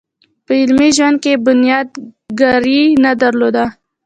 [0.45, 1.89] په عملي ژوند کې یې بنياد
[2.39, 3.65] ګرايي نه درلوده.